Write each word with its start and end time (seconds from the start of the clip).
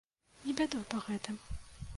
Не 0.45 0.55
бядуй 0.61 0.83
па 0.95 1.03
гэтым! 1.11 1.35